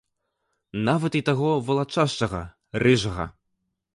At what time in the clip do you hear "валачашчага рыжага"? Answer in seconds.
1.67-3.29